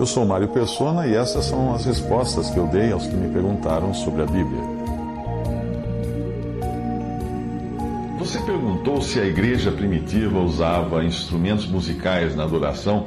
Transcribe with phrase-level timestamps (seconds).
[0.00, 3.30] Eu sou Mário Persona e essas são as respostas que eu dei aos que me
[3.30, 4.62] perguntaram sobre a Bíblia.
[8.18, 13.04] Você perguntou se a igreja primitiva usava instrumentos musicais na adoração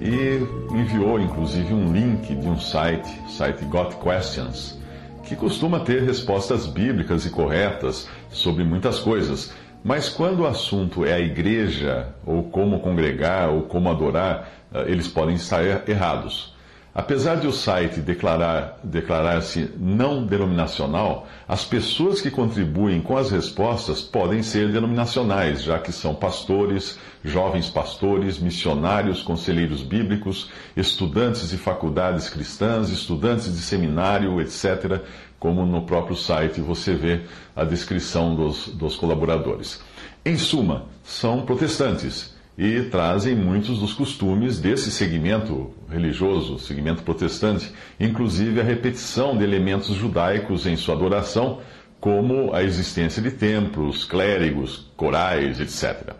[0.00, 0.40] e
[0.72, 4.78] enviou inclusive um link de um site, site Got Questions,
[5.24, 9.52] que costuma ter respostas bíblicas e corretas sobre muitas coisas.
[9.82, 14.48] Mas quando o assunto é a igreja, ou como congregar, ou como adorar,
[14.86, 16.56] eles podem estar errados.
[16.98, 24.00] Apesar de o site declarar, declarar-se não denominacional, as pessoas que contribuem com as respostas
[24.00, 32.30] podem ser denominacionais, já que são pastores, jovens pastores, missionários, conselheiros bíblicos, estudantes de faculdades
[32.30, 35.02] cristãs, estudantes de seminário, etc.,
[35.38, 37.20] como no próprio site você vê
[37.54, 39.82] a descrição dos, dos colaboradores.
[40.24, 48.60] Em suma, são protestantes e trazem muitos dos costumes desse segmento religioso, segmento protestante, inclusive
[48.60, 51.60] a repetição de elementos judaicos em sua adoração,
[52.00, 56.14] como a existência de templos, clérigos, corais, etc.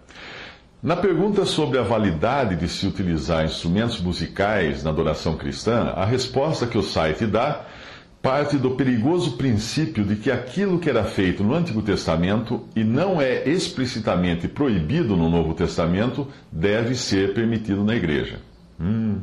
[0.82, 6.66] Na pergunta sobre a validade de se utilizar instrumentos musicais na adoração cristã, a resposta
[6.66, 7.64] que o site dá
[8.22, 13.20] parte do perigoso princípio de que aquilo que era feito no Antigo Testamento e não
[13.20, 18.40] é explicitamente proibido no Novo Testamento deve ser permitido na igreja.
[18.80, 19.20] Hum.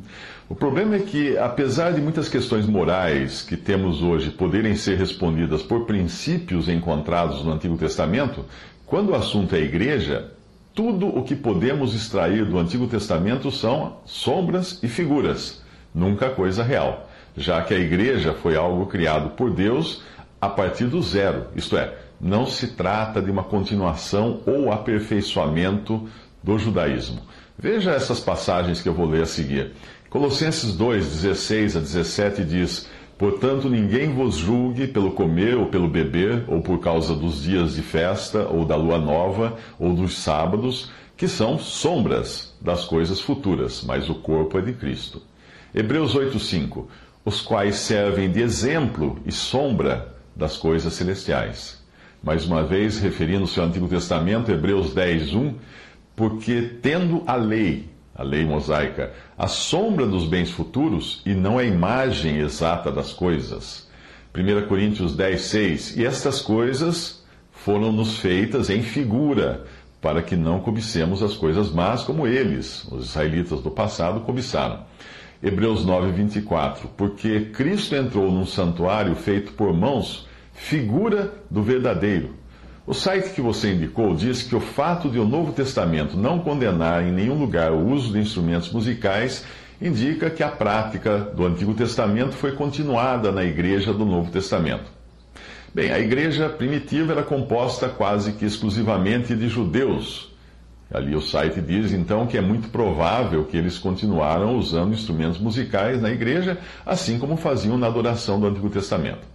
[0.50, 5.62] O problema é que, apesar de muitas questões morais que temos hoje poderem ser respondidas
[5.62, 8.46] por princípios encontrados no Antigo Testamento,
[8.85, 10.31] quando o assunto é igreja,
[10.73, 15.62] tudo o que podemos extrair do Antigo Testamento são sombras e figuras,
[15.94, 20.01] nunca coisa real já que a igreja foi algo criado por Deus
[20.39, 26.07] a partir do zero, isto é, não se trata de uma continuação ou aperfeiçoamento
[26.43, 27.22] do judaísmo.
[27.57, 29.72] Veja essas passagens que eu vou ler a seguir.
[30.09, 36.43] Colossenses 2, 16 a 17 diz: Portanto, ninguém vos julgue pelo comer ou pelo beber,
[36.47, 41.27] ou por causa dos dias de festa, ou da lua nova, ou dos sábados, que
[41.27, 45.22] são sombras das coisas futuras, mas o corpo é de Cristo.
[45.73, 46.89] Hebreus 8, 5
[47.25, 51.81] os quais servem de exemplo e sombra das coisas celestiais.
[52.22, 55.56] Mais uma vez, referindo-se ao Antigo Testamento, Hebreus 10, 1,
[56.16, 61.63] porque tendo a lei, a lei mosaica, a sombra dos bens futuros e não a
[61.63, 63.90] imagem exata das coisas.
[64.35, 69.66] 1 Coríntios 10, 6, e estas coisas foram-nos feitas em figura,
[70.01, 74.79] para que não cobicemos as coisas más como eles, os israelitas do passado, cobiçaram.
[75.43, 76.87] Hebreus 9, 24.
[76.95, 82.29] Porque Cristo entrou num santuário feito por mãos, figura do verdadeiro.
[82.87, 87.03] O site que você indicou diz que o fato de o Novo Testamento não condenar
[87.03, 89.45] em nenhum lugar o uso de instrumentos musicais
[89.81, 94.91] indica que a prática do Antigo Testamento foi continuada na igreja do Novo Testamento.
[95.73, 100.32] Bem, a igreja primitiva era composta quase que exclusivamente de judeus,
[100.93, 105.99] Ali o site diz então que é muito provável que eles continuaram usando instrumentos musicais
[105.99, 109.27] na igreja, assim como faziam na adoração do Antigo Testamento.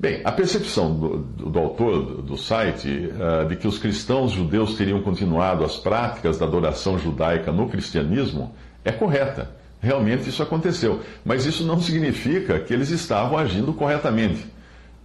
[0.00, 4.74] Bem, a percepção do, do, autor do, do site uh, de que os cristãos judeus
[4.74, 9.50] teriam continuado as práticas da adoração judaica no cristianismo é correta.
[9.80, 11.00] Realmente isso aconteceu.
[11.24, 14.46] Mas isso não significa que eles estavam agindo corretamente,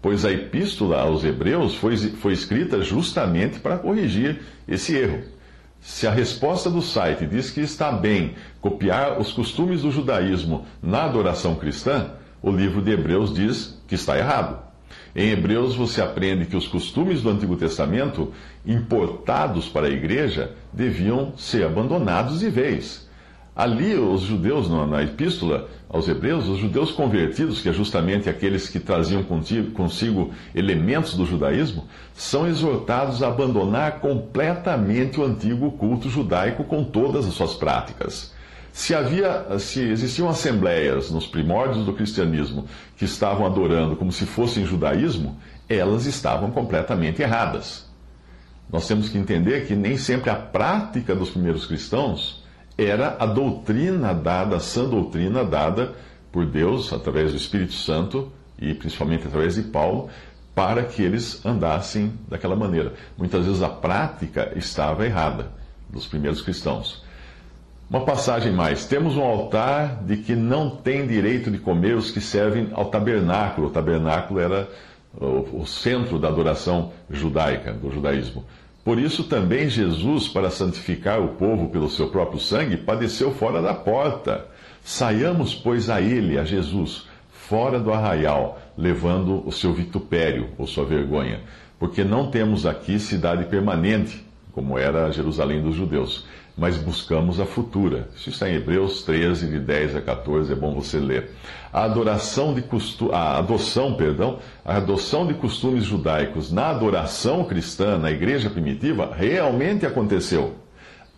[0.01, 5.37] pois a epístola aos Hebreus foi, foi escrita justamente para corrigir esse erro.
[5.82, 11.06] Se a resposta do site diz que está bem copiar os costumes do judaísmo na
[11.06, 14.59] adoração cristã, o livro de Hebreus diz que está errado.
[15.16, 18.32] Em Hebreus você aprende que os costumes do Antigo Testamento,
[18.66, 23.07] importados para a igreja, deviam ser abandonados de vez.
[23.58, 28.80] Ali, os judeus, na epístola aos Hebreus, os judeus convertidos, que é justamente aqueles que
[28.80, 36.84] traziam consigo elementos do judaísmo, são exortados a abandonar completamente o antigo culto judaico com
[36.84, 38.32] todas as suas práticas.
[38.72, 44.68] Se havia, se existiam assembleias nos primórdios do cristianismo que estavam adorando como se fossem
[44.68, 45.36] judaísmo,
[45.68, 47.90] elas estavam completamente erradas.
[48.72, 52.46] nós temos que entender que nem sempre a prática dos primeiros cristãos
[52.78, 55.96] era a doutrina dada, a sã doutrina dada
[56.32, 60.09] por Deus através do Espírito Santo e principalmente através de Paulo,
[60.53, 62.94] para que eles andassem daquela maneira.
[63.18, 65.52] Muitas vezes a prática estava errada
[65.90, 67.03] dos primeiros cristãos.
[67.90, 68.85] Uma passagem mais.
[68.85, 73.68] Temos um altar de que não tem direito de comer os que servem ao tabernáculo.
[73.68, 74.68] O tabernáculo era
[75.20, 78.44] o, centro da adoração judaica, do judaísmo.
[78.87, 83.73] Por isso também Jesus, para santificar o povo pelo seu próprio sangue, padeceu fora da
[83.73, 84.47] porta.
[84.81, 90.85] Saiamos, pois, a ele, a Jesus, fora do arraial, levando o seu vitupério ou sua
[90.85, 91.41] vergonha,
[91.78, 96.25] porque não temos aqui cidade permanente, como era Jerusalém dos judeus
[96.58, 98.09] mas buscamos a futura.
[98.16, 101.30] Isso está em Hebreus 13, de 10 a 14, é bom você ler.
[101.72, 103.14] A adoração de costu...
[103.14, 109.86] a adoção, perdão, a adoção de costumes judaicos na adoração cristã, na igreja primitiva, realmente
[109.86, 110.56] aconteceu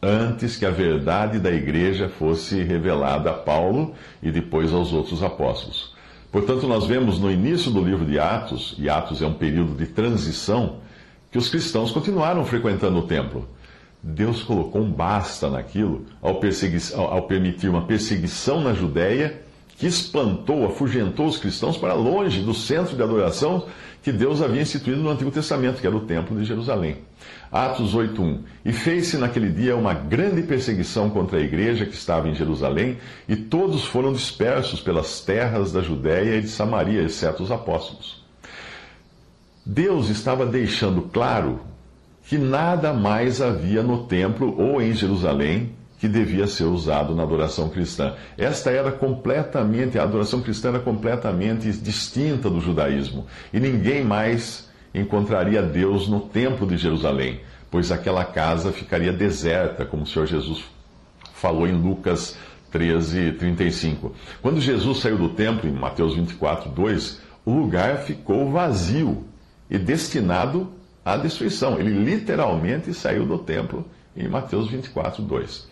[0.01, 5.93] antes que a verdade da igreja fosse revelada a Paulo e depois aos outros apóstolos.
[6.31, 9.87] Portanto, nós vemos no início do livro de Atos, e Atos é um período de
[9.87, 10.77] transição,
[11.31, 13.47] que os cristãos continuaram frequentando o templo
[14.01, 16.39] Deus colocou um basta naquilo ao,
[17.01, 19.41] ao, permitir uma perseguição na Judéia
[19.77, 23.65] que espantou, afugentou os cristãos para longe do centro de adoração
[24.01, 26.97] que Deus havia instituído no Antigo Testamento, que era o Templo de Jerusalém.
[27.51, 32.35] Atos 8.1 E fez-se naquele dia uma grande perseguição contra a igreja que estava em
[32.35, 32.97] Jerusalém,
[33.27, 38.23] e todos foram dispersos pelas terras da Judéia e de Samaria, exceto os apóstolos.
[39.65, 41.59] Deus estava deixando claro
[42.29, 47.69] que nada mais havia no templo ou em Jerusalém que devia ser usado na adoração
[47.69, 48.13] cristã.
[48.37, 53.25] Esta era completamente, a adoração cristã era completamente distinta do judaísmo.
[53.51, 57.41] E ninguém mais encontraria Deus no templo de Jerusalém,
[57.71, 60.63] pois aquela casa ficaria deserta, como o Senhor Jesus
[61.33, 62.37] falou em Lucas
[62.69, 64.13] 13, 35.
[64.39, 69.25] Quando Jesus saiu do templo, em Mateus 24, 2, o lugar ficou vazio
[69.67, 71.79] e destinado à destruição.
[71.79, 73.85] Ele literalmente saiu do templo
[74.15, 75.67] em Mateus 24, 2.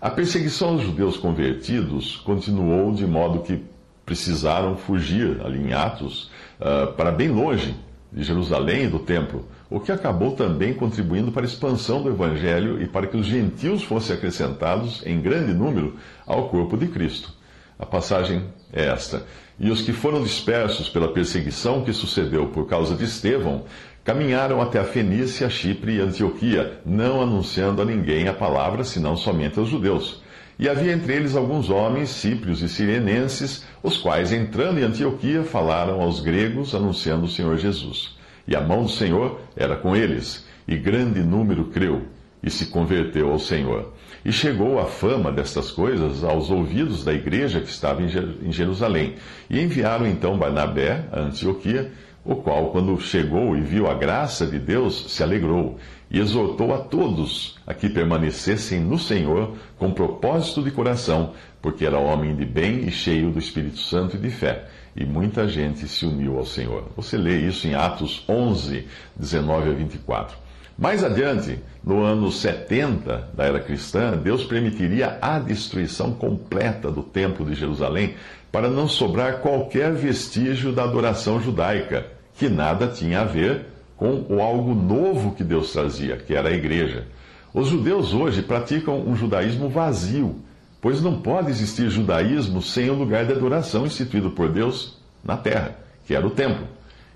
[0.00, 3.62] A perseguição aos judeus convertidos continuou de modo que
[4.04, 6.30] precisaram fugir ali em Atos
[6.60, 7.74] uh, para bem longe
[8.12, 12.82] de Jerusalém e do templo, o que acabou também contribuindo para a expansão do evangelho
[12.82, 15.96] e para que os gentios fossem acrescentados em grande número
[16.26, 17.32] ao corpo de Cristo.
[17.78, 19.24] A passagem é esta.
[19.58, 23.64] E os que foram dispersos pela perseguição que sucedeu por causa de Estevão
[24.04, 29.60] Caminharam até a Fenícia, Chipre e Antioquia, não anunciando a ninguém a palavra, senão somente
[29.60, 30.20] aos judeus.
[30.58, 36.00] E havia entre eles alguns homens, síprios e sirenenses, os quais, entrando em Antioquia, falaram
[36.00, 38.16] aos gregos, anunciando o Senhor Jesus.
[38.46, 42.02] E a mão do Senhor era com eles, e grande número creu
[42.42, 43.92] e se converteu ao Senhor.
[44.24, 49.14] E chegou a fama destas coisas aos ouvidos da igreja que estava em Jerusalém.
[49.48, 51.92] E enviaram então Barnabé a Antioquia
[52.24, 55.78] o qual, quando chegou e viu a graça de Deus, se alegrou
[56.08, 61.98] e exortou a todos a que permanecessem no Senhor com propósito de coração, porque era
[61.98, 64.68] homem de bem e cheio do Espírito Santo e de fé.
[64.94, 66.88] E muita gente se uniu ao Senhor.
[66.96, 68.86] Você lê isso em Atos 11,
[69.16, 70.36] 19 a 24.
[70.78, 77.44] Mais adiante, no ano 70 da era cristã, Deus permitiria a destruição completa do Templo
[77.44, 78.14] de Jerusalém
[78.52, 83.64] para não sobrar qualquer vestígio da adoração judaica, que nada tinha a ver
[83.96, 87.06] com o algo novo que Deus trazia, que era a igreja.
[87.54, 90.36] Os judeus hoje praticam um judaísmo vazio,
[90.82, 95.78] pois não pode existir judaísmo sem o lugar de adoração instituído por Deus na terra,
[96.06, 96.66] que era o templo,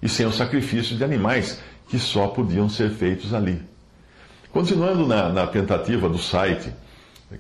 [0.03, 3.61] e sem o sacrifício de animais, que só podiam ser feitos ali.
[4.53, 6.73] Continuando na, na tentativa do site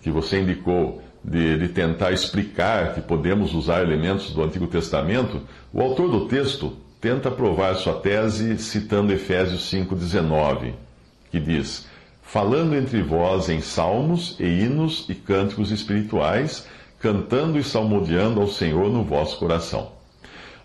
[0.03, 5.43] que você indicou de, de tentar explicar que podemos usar elementos do Antigo Testamento,
[5.73, 10.75] o autor do texto tenta provar sua tese citando Efésios 5,19,
[11.31, 11.89] que diz:
[12.23, 16.69] Falando entre vós em salmos e hinos e cânticos espirituais,
[17.01, 19.93] cantando e salmodiando ao Senhor no vosso coração.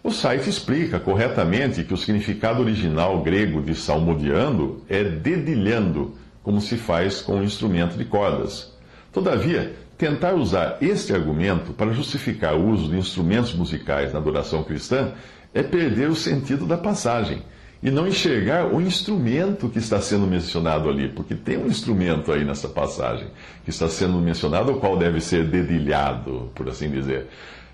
[0.04, 6.78] O site explica corretamente que o significado original grego de salmodiando é dedilhando, como se
[6.78, 8.76] faz com um instrumento de cordas.
[9.12, 15.12] Todavia, Tentar usar este argumento para justificar o uso de instrumentos musicais na adoração cristã
[15.54, 17.44] é perder o sentido da passagem
[17.84, 22.44] e não enxergar o instrumento que está sendo mencionado ali, porque tem um instrumento aí
[22.44, 23.28] nessa passagem
[23.64, 27.28] que está sendo mencionado, o qual deve ser dedilhado, por assim dizer.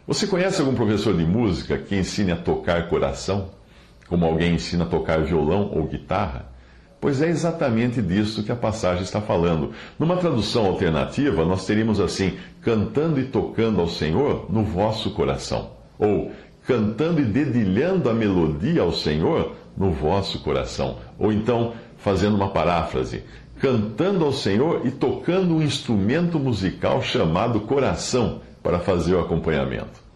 [0.05, 3.51] Você conhece algum professor de música que ensine a tocar coração,
[4.05, 6.56] como alguém ensina a tocar violão ou guitarra?
[6.99, 9.71] Pois é exatamente disso que a passagem está falando.
[9.99, 15.71] Numa tradução alternativa, nós teríamos assim: cantando e tocando ao Senhor no vosso coração.
[15.99, 16.31] Ou
[16.65, 20.97] cantando e dedilhando a melodia ao Senhor no vosso coração.
[21.19, 23.23] Ou então, fazendo uma paráfrase,
[23.59, 30.06] cantando ao Senhor e tocando um instrumento musical chamado coração para fazer o acompanhamento.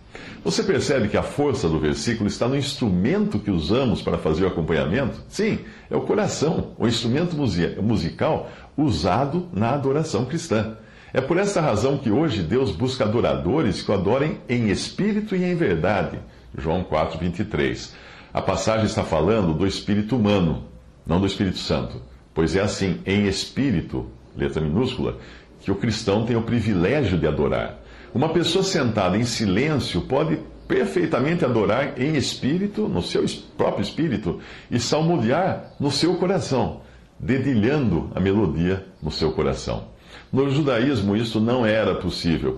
[0.43, 4.47] Você percebe que a força do versículo está no instrumento que usamos para fazer o
[4.47, 5.21] acompanhamento?
[5.29, 5.59] Sim,
[5.89, 10.77] é o coração, o instrumento musical usado na adoração cristã.
[11.13, 15.43] É por essa razão que hoje Deus busca adoradores que o adorem em espírito e
[15.43, 16.19] em verdade.
[16.57, 17.93] João 4, 23.
[18.33, 20.65] A passagem está falando do espírito humano,
[21.05, 22.01] não do Espírito Santo.
[22.33, 25.17] Pois é assim, em espírito, letra minúscula,
[25.59, 27.80] que o cristão tem o privilégio de adorar.
[28.13, 30.37] Uma pessoa sentada em silêncio pode
[30.67, 33.25] perfeitamente adorar em espírito, no seu
[33.57, 34.39] próprio espírito,
[34.69, 36.81] e salmodiar no seu coração,
[37.17, 39.85] dedilhando a melodia no seu coração.
[40.31, 42.57] No judaísmo, isso não era possível,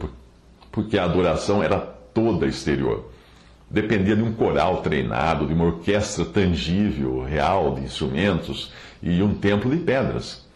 [0.71, 3.11] porque a adoração era toda exterior.
[3.69, 9.69] Dependia de um coral treinado, de uma orquestra tangível, real, de instrumentos e um templo
[9.69, 10.47] de pedras.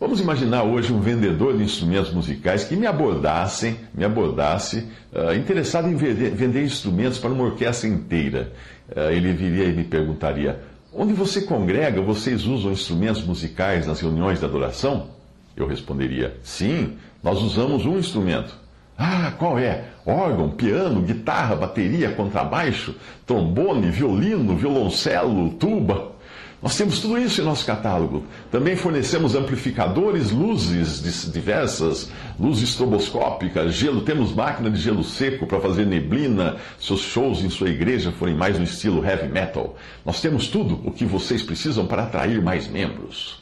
[0.00, 5.88] Vamos imaginar hoje um vendedor de instrumentos musicais que me abordassem, me abordasse, uh, interessado
[5.88, 8.52] em vender, vender, instrumentos para uma orquestra inteira.
[8.88, 10.60] Uh, ele viria e me perguntaria:
[10.94, 15.08] onde você congrega, vocês usam instrumentos musicais nas reuniões de adoração?
[15.56, 18.56] Eu responderia: sim, nós usamos um instrumento.
[18.96, 19.84] Ah, qual é?
[20.06, 22.94] Órgão, piano, guitarra, bateria, contrabaixo,
[23.26, 26.17] trombone, violino, violoncelo, tuba.
[26.60, 28.24] Nós temos tudo isso em nosso catálogo.
[28.50, 34.00] Também fornecemos amplificadores, luzes diversas, luzes estroboscópicas, gelo.
[34.00, 38.34] Temos máquina de gelo seco para fazer neblina, se os shows em sua igreja forem
[38.34, 39.76] mais no estilo heavy metal.
[40.04, 43.40] Nós temos tudo o que vocês precisam para atrair mais membros.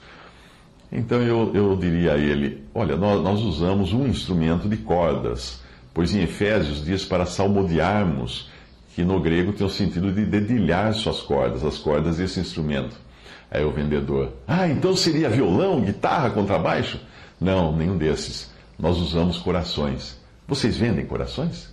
[0.93, 5.63] Então eu, eu diria a ele: olha, nós, nós usamos um instrumento de cordas,
[5.95, 8.51] pois em Efésios diz para salmodiarmos,
[8.95, 13.06] que no grego tem o sentido de dedilhar suas cordas, as cordas desse instrumento.
[13.51, 17.01] Aí o vendedor, ah, então seria violão, guitarra, contrabaixo?
[17.41, 18.51] Não, nenhum desses.
[18.79, 20.21] Nós usamos corações.
[20.49, 21.73] Vocês vendem corações?